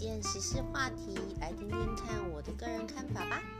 [0.00, 3.59] 件实事话题来听听看我的个人看法吧。